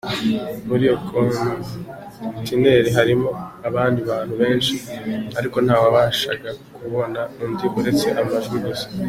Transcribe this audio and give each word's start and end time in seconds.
Muri 0.67 0.81
iyo 0.87 0.95
konteneri 1.09 2.89
harimo 2.97 3.29
abandi 3.69 3.99
bantu 4.09 4.33
benshi 4.41 4.75
ariko 5.39 5.57
ntawabashaga 5.65 6.49
kubona 6.77 7.19
undi 7.43 7.65
uretse 7.79 8.07
amajwi 8.21 8.57
gusa. 8.65 8.87